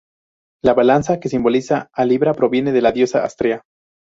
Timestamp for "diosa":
2.91-3.23